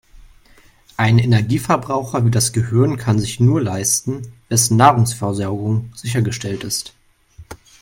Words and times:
Einen 0.97 1.19
Energieverbraucher 1.19 2.25
wie 2.25 2.31
das 2.31 2.53
Gehirn 2.53 2.97
kann 2.97 3.19
sich 3.19 3.39
nur 3.39 3.61
leisten, 3.61 4.33
wessen 4.49 4.75
Nahrungsversorgung 4.75 5.91
sichergestellt 5.95 6.63
ist. 6.63 6.95